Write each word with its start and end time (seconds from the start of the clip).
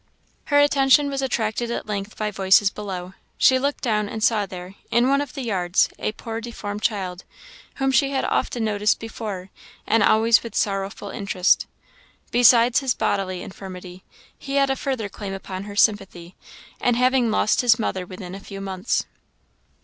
Her 0.45 0.57
attention 0.59 1.11
was 1.11 1.21
attracted 1.21 1.69
at 1.69 1.85
length 1.85 2.17
by 2.17 2.31
voices 2.31 2.71
below; 2.71 3.13
she 3.37 3.59
looked 3.59 3.83
down, 3.83 4.09
and 4.09 4.23
saw 4.23 4.47
there, 4.47 4.73
in 4.89 5.07
one 5.07 5.21
of 5.21 5.33
the 5.35 5.43
yards, 5.43 5.89
a 5.99 6.11
poor 6.13 6.41
deformed 6.41 6.81
child, 6.81 7.23
whom 7.75 7.91
she 7.91 8.09
had 8.09 8.25
often 8.25 8.63
noticed 8.63 8.99
before, 8.99 9.51
and 9.85 10.01
always 10.01 10.41
with 10.41 10.55
sorrowful 10.55 11.11
interest. 11.11 11.67
Besides 12.31 12.79
his 12.79 12.95
bodily 12.95 13.43
infirmity, 13.43 14.03
he 14.39 14.55
had 14.55 14.71
a 14.71 14.75
further 14.75 15.07
claim 15.07 15.37
on 15.47 15.65
her 15.65 15.75
sympathy, 15.75 16.35
in 16.79 16.95
having 16.95 17.29
lost 17.29 17.61
his 17.61 17.77
mother 17.77 18.03
within 18.03 18.33
a 18.33 18.39
few 18.39 18.59
months. 18.59 19.05